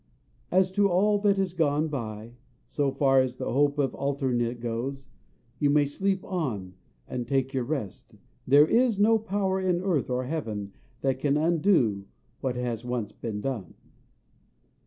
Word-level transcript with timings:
As 0.49 0.71
to 0.71 0.89
all 0.89 1.19
that 1.19 1.37
is 1.37 1.53
gone 1.53 1.87
by, 1.87 2.33
so 2.65 2.89
far 2.89 3.21
as 3.21 3.35
the 3.35 3.53
hope 3.53 3.77
of 3.77 3.93
altering 3.93 4.41
it 4.41 4.59
goes, 4.59 5.05
you 5.59 5.69
may 5.69 5.85
sleep 5.85 6.25
on 6.25 6.73
and 7.07 7.27
take 7.27 7.53
your 7.53 7.65
rest: 7.65 8.15
there 8.47 8.65
is 8.65 8.97
no 8.97 9.19
power 9.19 9.61
in 9.61 9.79
earth 9.79 10.09
or 10.09 10.23
heaven 10.23 10.73
that 11.01 11.19
can 11.19 11.37
undo 11.37 12.07
what 12.39 12.55
has 12.55 12.83
once 12.83 13.11
been 13.11 13.41
done. 13.41 13.75